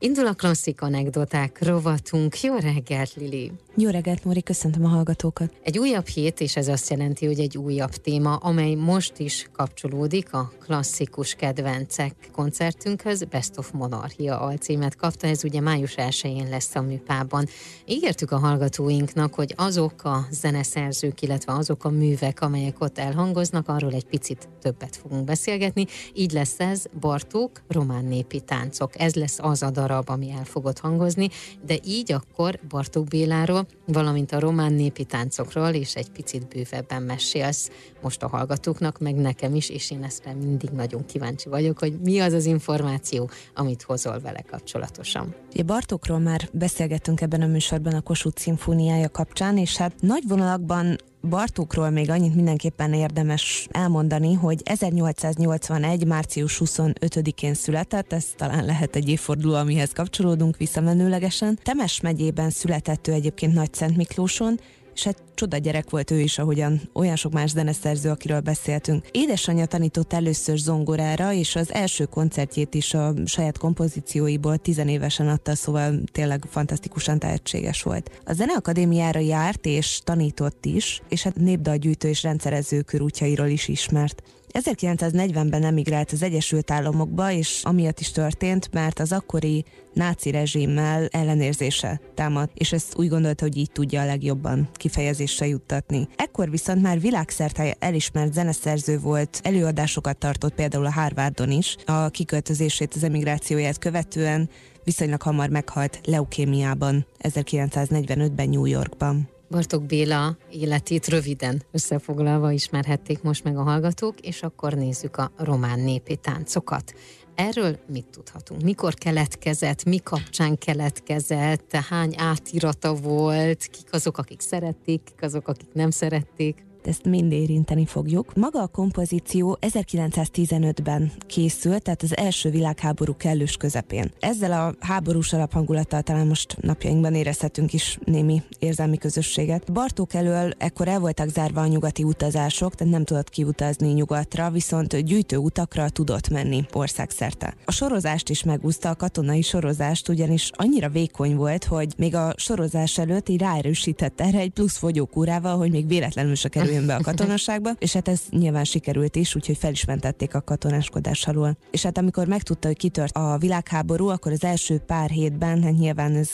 [0.00, 2.40] Indul a klasszik anekdoták rovatunk.
[2.40, 3.52] Jó reggelt, Lili!
[3.78, 5.52] Jó reggelt, Móri, köszöntöm a hallgatókat.
[5.62, 10.32] Egy újabb hét, és ez azt jelenti, hogy egy újabb téma, amely most is kapcsolódik
[10.32, 13.24] a klasszikus kedvencek koncertünkhöz.
[13.24, 17.46] Best of Monarchia alcímet kapta, ez ugye május 1-én lesz a műpában.
[17.86, 23.92] Ígértük a hallgatóinknak, hogy azok a zeneszerzők, illetve azok a művek, amelyek ott elhangoznak, arról
[23.92, 25.86] egy picit többet fogunk beszélgetni.
[26.14, 29.00] Így lesz ez Bartók, román népi táncok.
[29.00, 31.28] Ez lesz az a darab, ami el fogott hangozni,
[31.66, 37.70] de így akkor Bartók Béláról, valamint a román népi táncokról is egy picit bővebben mesélsz
[38.02, 42.18] most a hallgatóknak, meg nekem is, és én ezt mindig nagyon kíváncsi vagyok, hogy mi
[42.18, 45.34] az az információ, amit hozol vele kapcsolatosan.
[45.52, 50.96] Ugye Bartókról már beszélgettünk ebben a műsorban a Kossuth szimfóniája kapcsán, és hát nagy vonalakban
[51.28, 56.06] Bartókról még annyit mindenképpen érdemes elmondani, hogy 1881.
[56.06, 61.58] március 25-én született, ez talán lehet egy évforduló, amihez kapcsolódunk visszamenőlegesen.
[61.62, 64.60] Temes megyében született ő egyébként Nagy Szent Miklóson,
[64.96, 69.06] és hát csoda gyerek volt ő is, ahogyan olyan sok más zeneszerző, akiről beszéltünk.
[69.10, 76.00] Édesanyja tanított először zongorára, és az első koncertjét is a saját kompozícióiból tizenévesen adta, szóval
[76.12, 78.20] tényleg fantasztikusan tehetséges volt.
[78.24, 84.22] A Zeneakadémiára járt és tanított is, és hát népdalgyűjtő és rendszerező körútjairól is ismert.
[84.52, 92.00] 1940-ben emigrált az Egyesült Államokba, és amiatt is történt, mert az akkori náci rezsimmel ellenérzése
[92.14, 96.08] támad, és ezt úgy gondolta, hogy így tudja a legjobban kifejezésre juttatni.
[96.16, 102.94] Ekkor viszont már világszerte elismert zeneszerző volt, előadásokat tartott például a Harvardon is, a kiköltözését,
[102.94, 104.48] az emigrációját követően
[104.84, 109.35] viszonylag hamar meghalt leukémiában 1945-ben New Yorkban.
[109.50, 115.80] Bartok Béla életét röviden összefoglalva ismerhették most meg a hallgatók, és akkor nézzük a román
[115.80, 116.94] népi táncokat.
[117.34, 118.62] Erről mit tudhatunk?
[118.62, 125.72] Mikor keletkezett, mi kapcsán keletkezett, hány átirata volt, kik azok, akik szerették, kik azok, akik
[125.72, 126.64] nem szerették?
[126.86, 128.34] Ezt mind érinteni fogjuk.
[128.34, 134.10] Maga a kompozíció 1915-ben készült, tehát az első világháború kellős közepén.
[134.20, 139.72] Ezzel a háborús alaphangulattal talán most napjainkban érezhetünk is némi érzelmi közösséget.
[139.72, 144.96] Bartók elől ekkor el voltak zárva a nyugati utazások, tehát nem tudott kiutazni nyugatra, viszont
[144.96, 147.54] gyűjtő utakra tudott menni országszerte.
[147.64, 152.98] A sorozást is megúszta, a katonai sorozást, ugyanis annyira vékony volt, hogy még a sorozás
[152.98, 157.12] előtt így ráerősített erre egy plusz fogyókúrával, hogy még véletlenül se kerül jöjjön be a
[157.12, 161.56] katonaságba, és hát ez nyilván sikerült is, úgyhogy fel is mentették a katonáskodás alól.
[161.70, 166.14] És hát amikor megtudta, hogy kitört a világháború, akkor az első pár hétben, hát nyilván
[166.14, 166.30] ez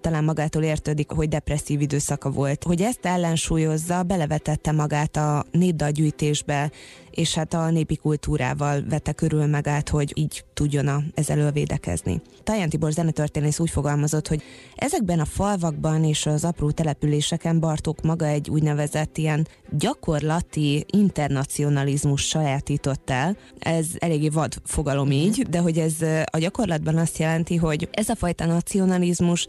[0.00, 2.64] talán magától értődik, hogy depresszív időszaka volt.
[2.64, 6.70] Hogy ezt ellensúlyozza, belevetette magát a népdalgyűjtésbe,
[7.18, 12.20] és hát a népi kultúrával vette körül magát, hogy így tudjon a, ezzel védekezni.
[12.42, 14.42] Taján Tibor zenetörténész úgy fogalmazott, hogy
[14.74, 23.10] ezekben a falvakban és az apró településeken Bartók maga egy úgynevezett ilyen gyakorlati internacionalizmus sajátított
[23.10, 23.36] el.
[23.58, 28.14] Ez eléggé vad fogalom így, de hogy ez a gyakorlatban azt jelenti, hogy ez a
[28.14, 29.46] fajta nacionalizmus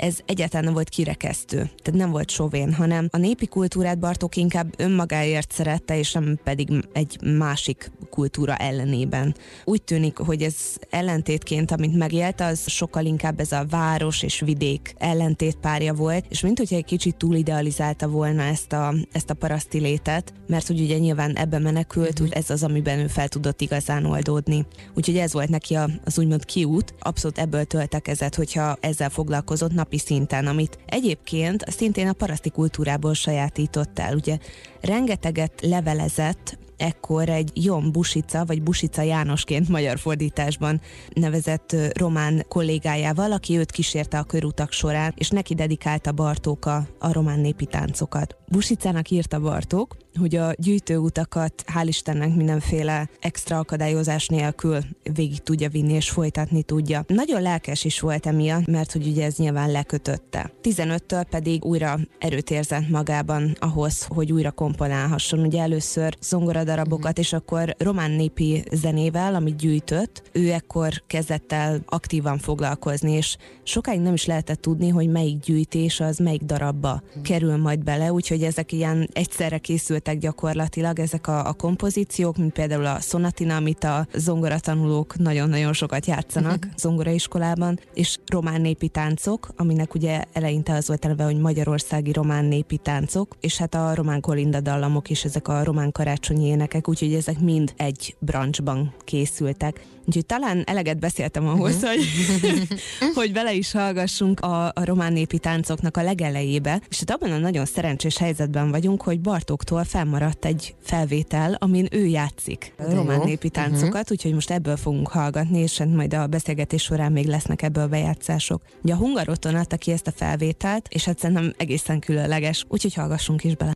[0.00, 4.74] ez egyáltalán nem volt kirekesztő, tehát nem volt sovén, hanem a népi kultúrát Bartók inkább
[4.76, 9.34] önmagáért szerette, és nem pedig egy másik kultúra ellenében.
[9.64, 10.54] Úgy tűnik, hogy ez
[10.90, 16.58] ellentétként, amit megélt, az sokkal inkább ez a város és vidék ellentétpárja volt, és mint
[16.58, 20.98] hogyha egy kicsit túl idealizálta volna ezt a, ezt a paraszti létet, mert hogy ugye
[20.98, 24.66] nyilván ebbe menekült, úgy ez az, amiben ő fel tudott igazán oldódni.
[24.94, 30.02] Úgyhogy ez volt neki az úgymond kiút, abszolút ebből töltekezett, hogyha ezzel foglalkozott nap napi
[30.02, 34.14] szinten, amit egyébként szintén a paraszti kultúrából sajátított el.
[34.14, 34.38] Ugye
[34.80, 40.80] rengeteget levelezett ekkor egy Jon Busica, vagy Busica Jánosként magyar fordításban
[41.14, 47.12] nevezett román kollégájával, aki őt kísérte a körutak során, és neki dedikálta Bartók a, a
[47.12, 48.36] román népi táncokat.
[48.48, 54.78] Busicának írta Bartók, hogy a gyűjtőutakat hál' Istennek mindenféle extra akadályozás nélkül
[55.14, 57.04] végig tudja vinni és folytatni tudja.
[57.06, 60.52] Nagyon lelkes is volt emiatt, mert hogy ugye ez nyilván lekötötte.
[60.62, 65.38] 15-től pedig újra erőt érzett magában ahhoz, hogy újra komponálhasson.
[65.38, 72.38] Ugye először zongoradarabokat, és akkor román népi zenével, amit gyűjtött, ő ekkor kezdett el aktívan
[72.38, 73.36] foglalkozni, és
[73.70, 78.42] sokáig nem is lehetett tudni, hogy melyik gyűjtés az melyik darabba kerül majd bele, úgyhogy
[78.42, 83.84] ezek ilyen egyszerre készült készültek gyakorlatilag ezek a, a kompozíciók, mint például a Sonatina, amit
[83.84, 86.72] a zongoratanulók nagyon-nagyon sokat játszanak uh-huh.
[86.76, 92.76] zongoraiskolában, és román népi táncok, aminek ugye eleinte az volt eleve, hogy magyarországi román népi
[92.76, 97.40] táncok, és hát a román kolinda dallamok is, ezek a román karácsonyi énekek, úgyhogy ezek
[97.40, 99.80] mind egy branchban készültek.
[100.06, 101.90] Úgyhogy talán eleget beszéltem ahhoz, uh-huh.
[101.90, 102.68] hogy,
[103.18, 107.38] hogy bele is hallgassunk a, a román népi táncoknak a legelejébe, és hát abban a
[107.38, 113.46] nagyon szerencsés helyzetben vagyunk, hogy Bartóktól felmaradt egy felvétel, amin ő játszik a román népi
[113.46, 113.56] mhm.
[113.56, 114.10] táncokat, uh-huh.
[114.10, 118.62] úgyhogy most ebből fogunk hallgatni, és hát majd a beszélgetés során még lesznek ebből bejátszások.
[118.82, 123.44] Ugye a Hungaroton adta ki ezt a felvételt, és hát szerintem egészen különleges, úgyhogy hallgassunk
[123.44, 123.72] is bele.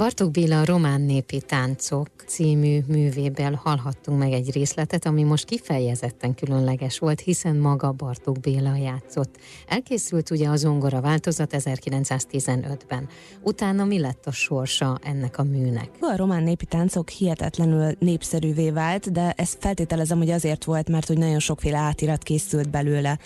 [0.00, 6.34] Bartók Béla a Román Népi Táncok című művéből hallhattunk meg egy részletet, ami most kifejezetten
[6.34, 9.36] különleges volt, hiszen maga Bartók Béla játszott.
[9.68, 13.08] Elkészült ugye a zongora változat 1915-ben.
[13.42, 15.90] Utána mi lett a sorsa ennek a műnek?
[16.00, 21.18] A román népi táncok hihetetlenül népszerűvé vált, de ezt feltételezem, hogy azért volt, mert hogy
[21.18, 23.18] nagyon sokféle átirat készült belőle.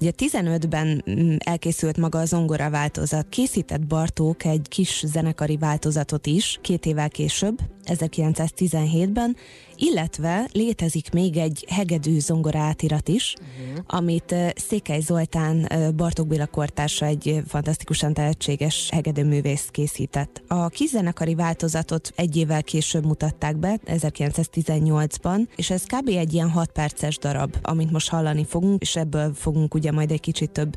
[0.00, 3.28] Ugye 15-ben mm, elkészült maga a zongora változat.
[3.28, 9.36] Készített Bartók egy kis zenekari változatot is, két évvel később, 1917-ben,
[9.76, 13.84] illetve létezik még egy hegedű zongora átirat is, uh-huh.
[13.86, 20.42] amit Székely Zoltán Bartók Béla kortársa egy fantasztikusan tehetséges hegedűművész készített.
[20.48, 26.08] A kizenekari változatot egy évvel később mutatták be, 1918-ban, és ez kb.
[26.08, 30.20] egy ilyen 6 perces darab, amit most hallani fogunk, és ebből fogunk ugye majd egy
[30.20, 30.76] kicsit több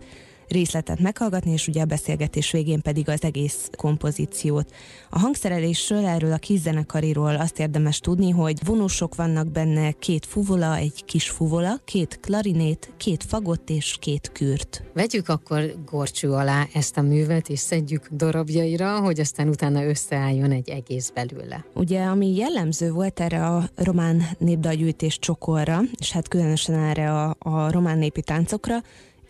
[0.51, 4.73] részletet meghallgatni, és ugye a beszélgetés végén pedig az egész kompozíciót.
[5.09, 11.05] A hangszerelésről, erről a kizzenekariról azt érdemes tudni, hogy vonósok vannak benne, két fuvola, egy
[11.05, 14.83] kis fuvola, két klarinét, két fagott és két kürt.
[14.93, 20.69] Vegyük akkor gorcsú alá ezt a művet, és szedjük darabjaira, hogy aztán utána összeálljon egy
[20.69, 21.65] egész belőle.
[21.73, 27.71] Ugye, ami jellemző volt erre a román népdalgyűjtés csokorra, és hát különösen erre a, a
[27.71, 28.81] román népi táncokra,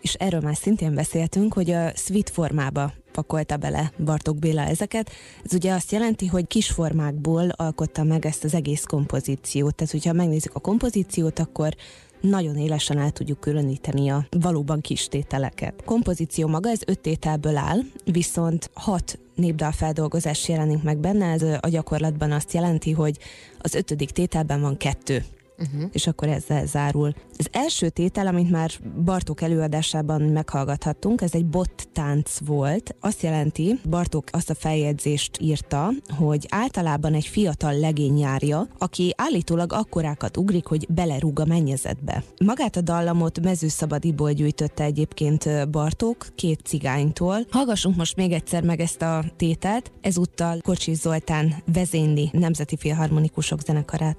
[0.02, 5.10] és erről már szintén beszéltünk, hogy a suite formába pakolta bele Bartók Béla ezeket.
[5.44, 9.74] Ez ugye azt jelenti, hogy kis formákból alkotta meg ezt az egész kompozíciót.
[9.74, 11.74] Tehát, hogyha megnézzük a kompozíciót, akkor
[12.20, 15.82] nagyon élesen el tudjuk különíteni a valóban kis tételeket.
[15.84, 21.68] Kompozíció maga ez öt tételből áll, viszont hat népdal feldolgozás jelenik meg benne, ez a
[21.68, 23.18] gyakorlatban azt jelenti, hogy
[23.58, 25.24] az ötödik tételben van kettő
[25.62, 25.90] uh-huh.
[25.92, 27.14] és akkor ezzel zárul.
[27.38, 28.70] Az első tétel, amit már
[29.04, 32.94] Bartók előadásában meghallgathattunk, ez egy bot tánc volt.
[33.00, 39.72] Azt jelenti, Bartók azt a feljegyzést írta, hogy általában egy fiatal legény járja, aki állítólag
[39.72, 42.24] akkorákat ugrik, hogy belerúg a mennyezetbe.
[42.44, 47.46] Magát a dallamot mezőszabadiból gyűjtötte egyébként Bartók, két cigánytól.
[47.50, 54.16] Hallgassunk most még egyszer meg ezt a tételt, ezúttal Kocsis Zoltán vezényli Nemzeti Filharmonikusok zenekarát.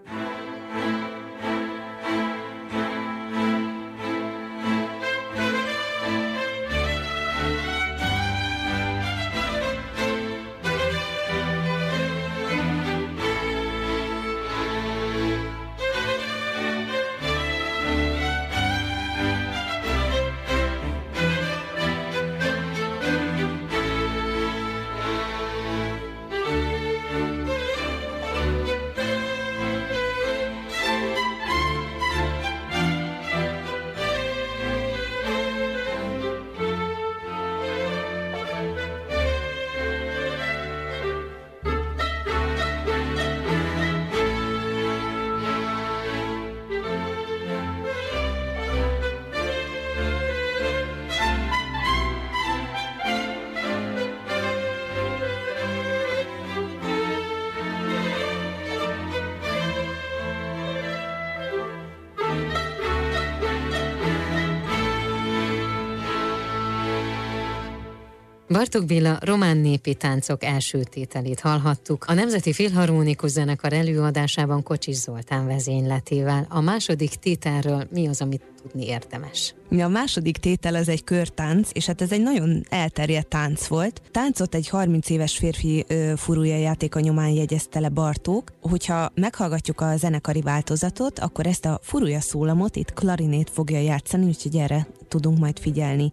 [68.54, 72.06] Bartok Béla román népi táncok első tételét hallhattuk.
[72.08, 76.46] A Nemzeti Filharmonikus Zenekar előadásában Kocsis Zoltán vezényletével.
[76.50, 79.56] A második tételről mi az, amit tudni érdemes?
[79.70, 84.02] A második tétel az egy körtánc, és hát ez egy nagyon elterjedt tánc volt.
[84.12, 88.52] Táncot egy 30 éves férfi ö, furúja játéka nyomán jegyezte le Bartók.
[88.62, 94.56] Hogyha meghallgatjuk a zenekari változatot, akkor ezt a furúja szólamot itt klarinét fogja játszani, úgyhogy
[94.56, 96.12] erre tudunk majd figyelni.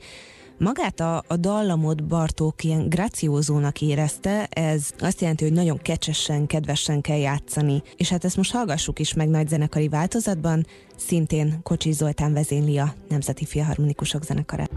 [0.62, 7.00] Magát a, a dallamot Bartók ilyen graciózónak érezte, ez azt jelenti, hogy nagyon kecsesen, kedvesen
[7.00, 7.83] kell játszani.
[7.97, 12.95] És hát ezt most hallgassuk is meg nagy zenekari változatban, szintén Kocsi Zoltán vezényli a
[13.09, 14.71] Nemzeti Filharmonikusok zenekarát.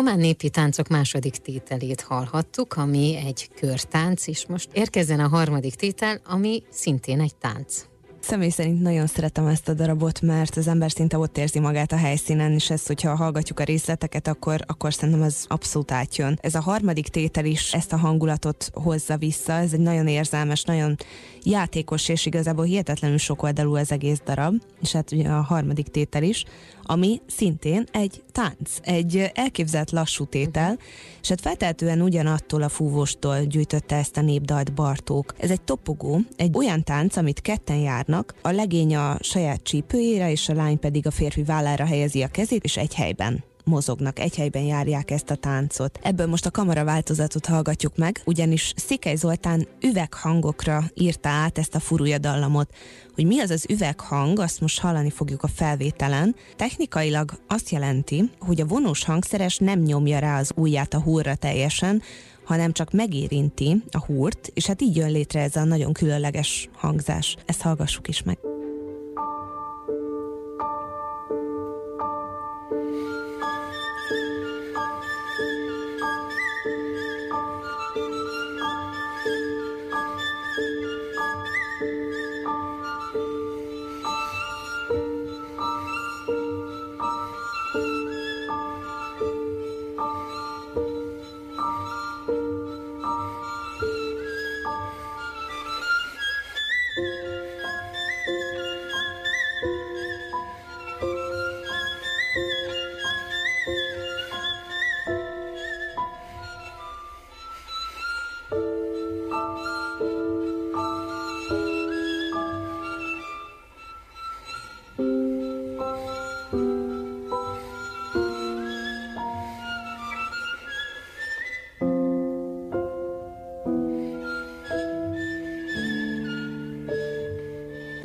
[0.00, 6.20] Román népi táncok második tételét hallhattuk, ami egy körtánc, és most érkezzen a harmadik tétel,
[6.24, 7.89] ami szintén egy tánc.
[8.30, 11.96] Személy szerint nagyon szeretem ezt a darabot, mert az ember szinte ott érzi magát a
[11.96, 16.38] helyszínen, és ezt, hogyha hallgatjuk a részleteket, akkor, akkor szerintem ez abszolút átjön.
[16.42, 20.96] Ez a harmadik tétel is ezt a hangulatot hozza vissza, ez egy nagyon érzelmes, nagyon
[21.42, 26.22] játékos, és igazából hihetetlenül sok oldalú az egész darab, és hát ugye a harmadik tétel
[26.22, 26.44] is,
[26.82, 30.78] ami szintén egy tánc, egy elképzelt lassú tétel,
[31.22, 35.34] és hát feltehetően ugyanattól a fúvóstól gyűjtötte ezt a népdalt Bartók.
[35.38, 40.48] Ez egy topogó, egy olyan tánc, amit ketten járnak, a legény a saját csípőjére, és
[40.48, 44.62] a lány pedig a férfi vállára helyezi a kezét, és egy helyben mozognak, egy helyben
[44.62, 45.98] járják ezt a táncot.
[46.02, 51.80] Ebből most a kamera változatot hallgatjuk meg, ugyanis Szikely Zoltán üveghangokra írta át ezt a
[51.80, 52.74] furúja dallamot.
[53.14, 56.34] Hogy mi az az üveghang, azt most hallani fogjuk a felvételen.
[56.56, 62.02] Technikailag azt jelenti, hogy a vonós hangszeres nem nyomja rá az ujját a húrra teljesen,
[62.50, 67.36] hanem csak megérinti a húrt, és hát így jön létre ez a nagyon különleges hangzás.
[67.46, 68.38] Ezt hallgassuk is meg.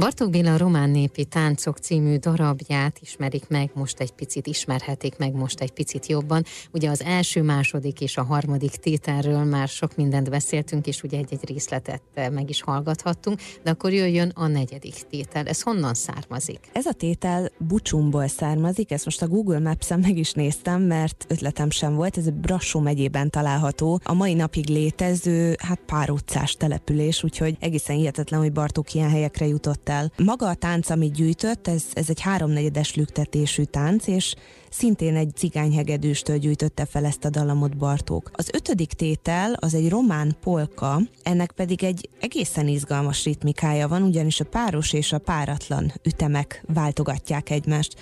[0.05, 5.59] Bartók Béla Román Népi Táncok című darabját ismerik meg, most egy picit ismerhetik meg most
[5.59, 6.43] egy picit jobban.
[6.71, 11.45] Ugye az első, második és a harmadik tételről már sok mindent beszéltünk, és ugye egy-egy
[11.50, 15.45] részletet meg is hallgathattunk, de akkor jöjjön a negyedik tétel.
[15.47, 16.59] Ez honnan származik?
[16.71, 21.69] Ez a tétel Bucsumból származik, ezt most a Google Maps-en meg is néztem, mert ötletem
[21.69, 24.00] sem volt, ez Brassó megyében található.
[24.03, 29.47] A mai napig létező, hát pár utcás település, úgyhogy egészen hihetetlen, hogy Bartók ilyen helyekre
[29.47, 29.93] jutott el.
[30.17, 34.35] Maga a tánc, amit gyűjtött, ez, ez egy háromnegyedes lüktetésű tánc, és
[34.69, 38.31] szintén egy cigányhegedűstől gyűjtötte fel ezt a dalamot Bartók.
[38.33, 44.39] Az ötödik tétel az egy román polka, ennek pedig egy egészen izgalmas ritmikája van, ugyanis
[44.39, 47.95] a páros és a páratlan ütemek váltogatják egymást.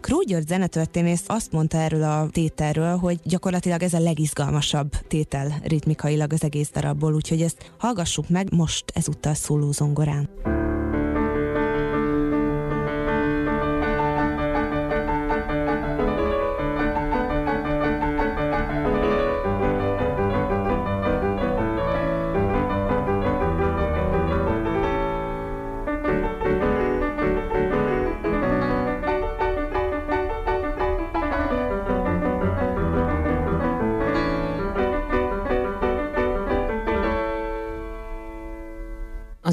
[0.00, 6.32] Kró György zenetörténész azt mondta erről a tételről, hogy gyakorlatilag ez a legizgalmasabb tétel ritmikailag
[6.32, 10.28] az egész darabból, úgyhogy ezt hallgassuk meg most ezúttal szóló zongorán.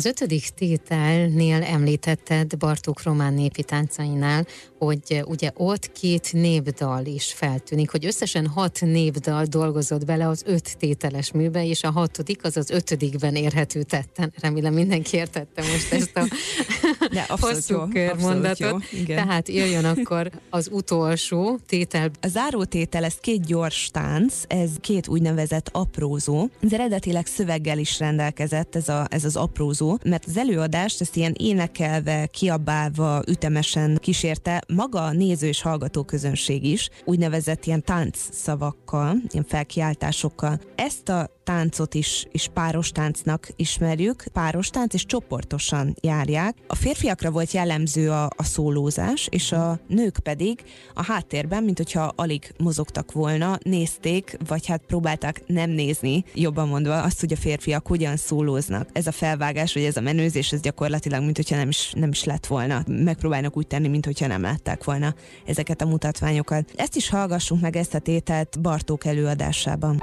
[0.08, 4.46] Ötödik tételnél említetted Bartók román népi táncainál,
[4.78, 10.78] hogy ugye ott két népdal is feltűnik, hogy összesen hat népdal dolgozott bele az öt
[10.78, 14.34] tételes műbe, és a hatodik az az ötödikben érhető tetten.
[14.40, 16.28] Remélem mindenki értette most ezt a
[17.12, 18.60] De hosszú körmondatot.
[18.60, 19.16] Jó, igen.
[19.18, 22.12] Tehát jöjjön akkor az utolsó tétel.
[22.22, 26.48] A záró tétel, ez két gyors tánc, ez két úgynevezett aprózó.
[26.60, 31.36] Ez eredetileg szöveggel is rendelkezett, ez, a, ez az aprózó, mert az előadást ezt ilyen
[31.38, 39.16] énekelve, kiabálva, ütemesen kísérte maga a néző és hallgató közönség is, úgynevezett ilyen tánc szavakkal,
[39.32, 40.60] ilyen felkiáltásokkal.
[40.76, 46.56] Ezt a táncot is, is páros táncnak ismerjük, páros tánc és csoportosan járják.
[46.68, 50.64] A férfiakra volt jellemző a, a szólózás, és a nők pedig
[50.94, 57.02] a háttérben, mint hogyha alig mozogtak volna, nézték, vagy hát próbálták nem nézni, jobban mondva,
[57.02, 58.90] azt, hogy a férfiak hogyan szólóznak.
[58.94, 62.24] Ez a felvágás, vagy ez a menőzés, ez gyakorlatilag, mint hogyha nem is, nem is
[62.24, 62.84] lett volna.
[62.88, 66.72] Megpróbálnak úgy tenni, mint hogyha nem látták volna ezeket a mutatványokat.
[66.76, 70.02] Ezt is hallgassunk meg ezt a tételt Bartók előadásában.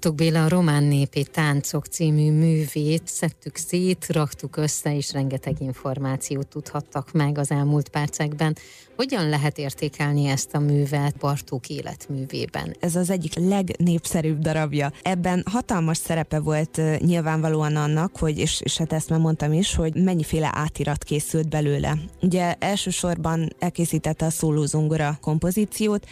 [0.00, 6.46] Bartók Béla a Román Népi Táncok című művét szedtük szét, raktuk össze, és rengeteg információt
[6.46, 8.56] tudhattak meg az elmúlt percekben.
[8.96, 12.76] Hogyan lehet értékelni ezt a művet Bartók életművében?
[12.80, 14.92] Ez az egyik legnépszerűbb darabja.
[15.02, 19.94] Ebben hatalmas szerepe volt nyilvánvalóan annak, hogy, és, és hát ezt már mondtam is, hogy
[19.94, 21.98] mennyiféle átirat készült belőle.
[22.22, 26.06] Ugye elsősorban elkészítette a szólózongora kompozíciót,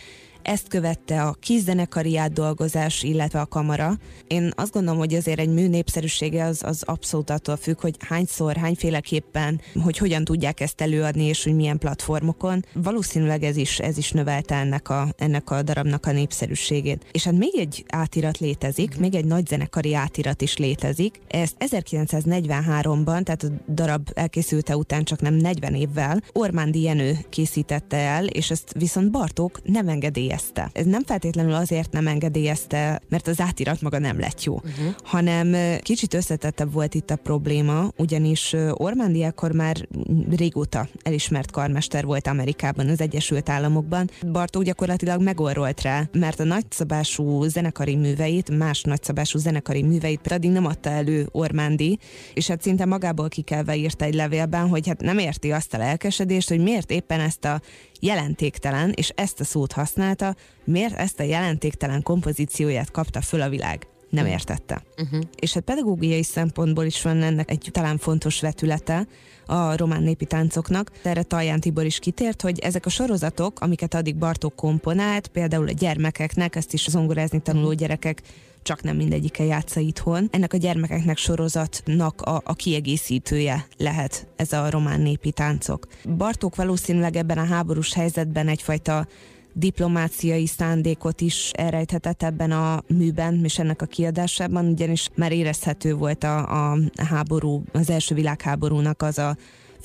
[0.47, 3.99] ezt követte a kiszenekari átdolgozás, illetve a kamara.
[4.27, 8.57] Én azt gondolom, hogy azért egy mű népszerűsége az, az abszolút attól függ, hogy hányszor,
[8.57, 12.65] hányféleképpen, hogy hogyan tudják ezt előadni, és hogy milyen platformokon.
[12.73, 17.07] Valószínűleg ez is, ez is növelte ennek a, ennek a darabnak a népszerűségét.
[17.13, 21.21] És hát még egy átirat létezik, még egy nagy zenekari átirat is létezik.
[21.29, 28.27] Ezt 1943-ban, tehát a darab elkészülte után csak nem 40 évvel, Ormándi Jenő készítette el,
[28.27, 30.71] és ezt viszont Bartók nem engedélyezte engedélyezte.
[30.73, 34.95] Ez nem feltétlenül azért nem engedélyezte, mert az átirat maga nem lett jó, uh-huh.
[35.03, 39.89] hanem kicsit összetettebb volt itt a probléma, ugyanis Ormándi akkor már
[40.37, 44.11] régóta elismert karmester volt Amerikában, az Egyesült Államokban.
[44.33, 50.67] Bartók gyakorlatilag megorrolt rá, mert a nagyszabású zenekari műveit, más nagyszabású zenekari műveit pedig nem
[50.67, 51.99] adta elő Ormándi,
[52.35, 56.49] és hát szinte magából kikelve írta egy levélben, hogy hát nem érti azt a lelkesedést,
[56.49, 57.61] hogy miért éppen ezt a
[58.01, 63.87] jelentéktelen, és ezt a szót használta, miért ezt a jelentéktelen kompozícióját kapta föl a világ.
[64.11, 64.31] Nem hm.
[64.31, 64.83] értette.
[65.03, 65.21] Uh-huh.
[65.37, 69.07] És hát pedagógiai szempontból is van ennek egy talán fontos vetülete
[69.47, 70.91] a román népi táncoknak.
[71.03, 75.73] Erre Talján Tibor is kitért, hogy ezek a sorozatok, amiket addig Bartók komponált, például a
[75.73, 78.23] gyermekeknek, ezt is zongorázni tanuló gyerekek
[78.67, 80.29] csak nem mindegyike játsza itthon.
[80.33, 85.87] Ennek a gyermekeknek sorozatnak a, a kiegészítője lehet ez a román népi táncok.
[86.17, 89.07] Bartók valószínűleg ebben a háborús helyzetben egyfajta
[89.53, 96.25] diplomáciai szándékot is elrejthetett ebben a műben és ennek a kiadásában, ugyanis már érezhető volt
[96.25, 99.37] a, a háború, az első világháborúnak az a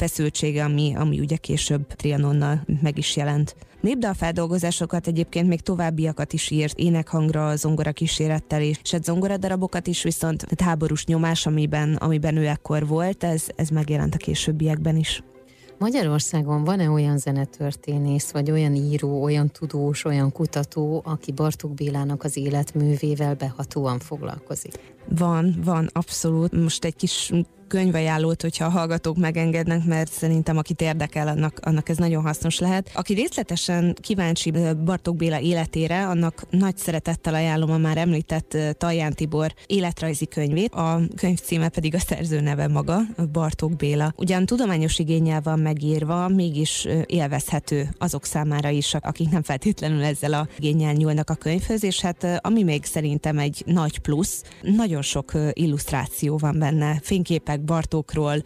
[0.02, 3.56] feszültsége, ami, ami ugye később Trianonnal meg is jelent.
[3.82, 10.04] Népdal feldolgozásokat egyébként még továbbiakat is írt, énekhangra, zongora kísérettel és hát zongora darabokat is,
[10.04, 15.24] viszont a háborús nyomás, amiben, amiben ő ekkor volt, ez, ez megjelent a későbbiekben is.
[15.78, 22.38] Magyarországon van-e olyan zenetörténész, vagy olyan író, olyan tudós, olyan kutató, aki Bartók Bélának az
[22.38, 24.74] életművével behatóan foglalkozik?
[25.10, 26.52] Van, van, abszolút.
[26.52, 27.32] Most egy kis
[27.72, 32.92] könyvajánlót, hogyha a hallgatók megengednek, mert szerintem akit érdekel, annak, annak ez nagyon hasznos lehet.
[32.94, 34.54] Aki részletesen kíváncsi
[34.86, 40.74] Bartók Béla életére, annak nagy szeretettel ajánlom a már említett Taján Tibor életrajzi könyvét.
[40.74, 43.00] A könyv címe pedig a szerző neve maga,
[43.32, 44.14] Bartók Béla.
[44.18, 50.48] Ugyan tudományos igényel van megírva, mégis élvezhető azok számára is, akik nem feltétlenül ezzel a
[50.58, 56.38] igényel nyúlnak a könyvhöz, és hát ami még szerintem egy nagy plusz, nagyon sok illusztráció
[56.38, 58.44] van benne, fényképek Bartókról,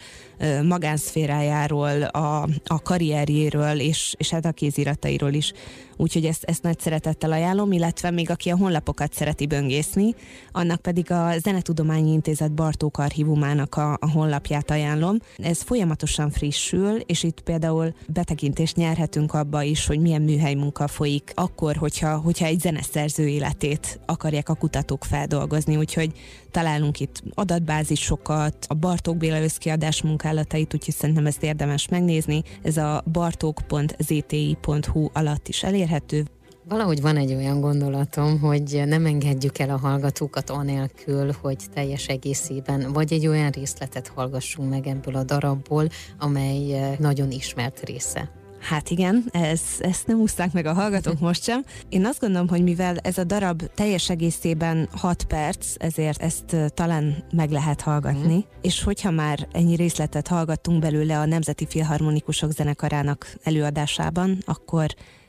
[0.63, 5.53] magánszférájáról, a, a karrierjéről, és, és hát a kéziratairól is
[5.97, 10.15] úgyhogy ezt, ezt nagy szeretettel ajánlom, illetve még aki a honlapokat szereti böngészni,
[10.51, 15.17] annak pedig a Zenetudományi Intézet Bartók archívumának a, a honlapját ajánlom.
[15.37, 21.31] Ez folyamatosan frissül, és itt például betekintést nyerhetünk abba is, hogy milyen műhely munka folyik
[21.33, 26.11] akkor, hogyha, hogyha egy zeneszerző életét akarják a kutatók feldolgozni, úgyhogy
[26.55, 32.41] találunk itt adatbázisokat, a Bartók Béla összkiadás munkálatait, úgyhogy szerintem ezt érdemes megnézni.
[32.61, 36.25] Ez a bartók.zti.hu alatt is elérhető.
[36.67, 42.93] Valahogy van egy olyan gondolatom, hogy nem engedjük el a hallgatókat anélkül, hogy teljes egészében,
[42.93, 45.87] vagy egy olyan részletet hallgassunk meg ebből a darabból,
[46.19, 51.43] amely eh, nagyon ismert része Hát igen, ez, ezt nem úszták meg a hallgatók most
[51.43, 51.63] sem.
[51.89, 57.23] Én azt gondolom, hogy mivel ez a darab teljes egészében 6 perc, ezért ezt talán
[57.31, 58.39] meg lehet hallgatni, mm.
[58.61, 64.87] és hogyha már ennyi részletet hallgattunk belőle a Nemzeti Filharmonikusok Zenekarának előadásában, akkor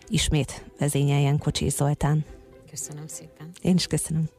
[0.08, 2.24] ismét vezényeljen Kocsi Zoltán.
[2.70, 3.50] Köszönöm szépen.
[3.62, 4.35] Én is köszönöm.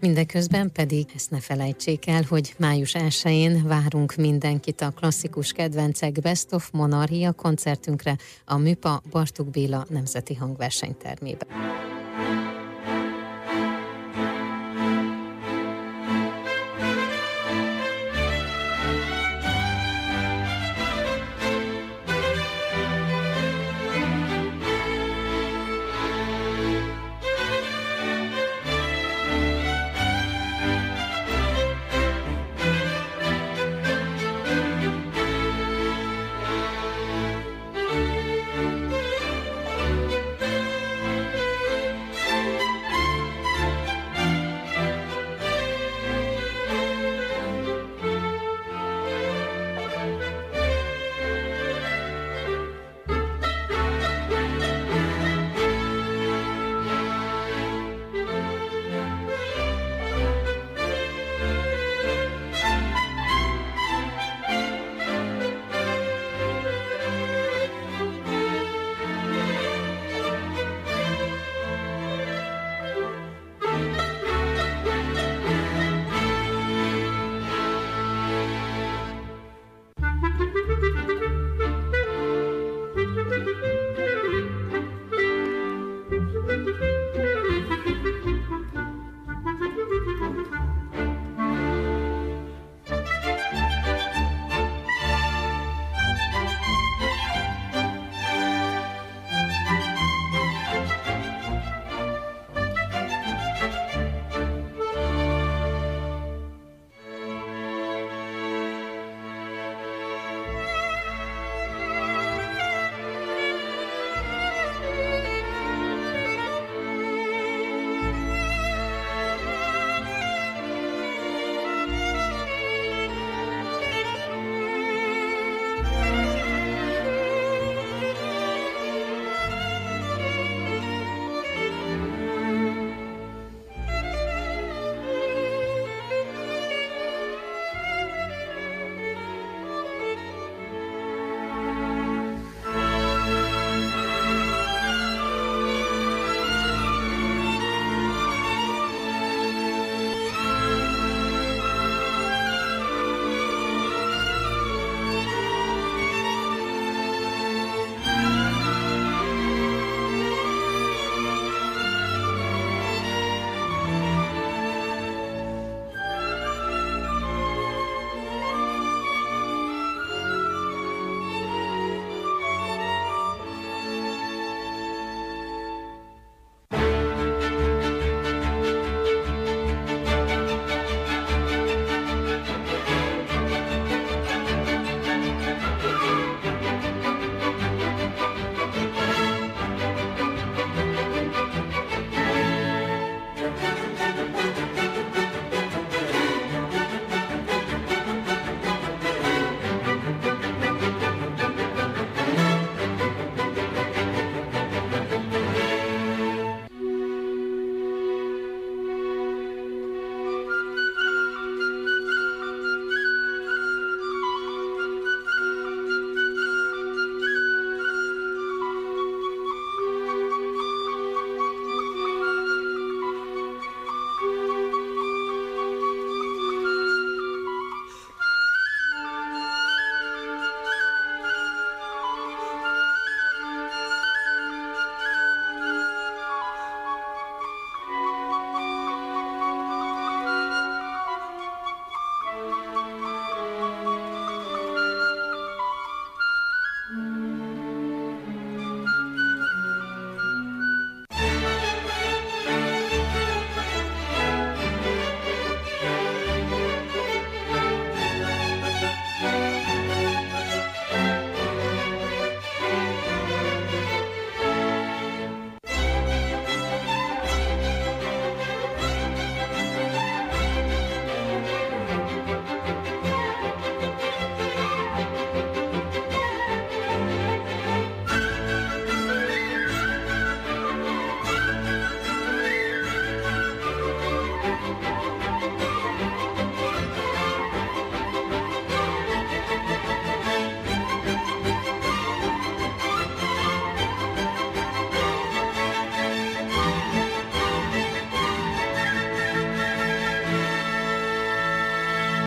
[0.00, 6.52] Mindeközben pedig ezt ne felejtsék el, hogy május 1-én várunk mindenkit a klasszikus kedvencek Best
[6.52, 11.48] of Monarchia koncertünkre a Műpa Bartuk Béla Nemzeti Hangversenytermében.